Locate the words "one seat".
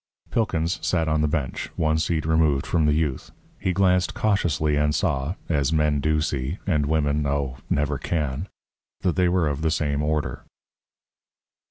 1.75-2.25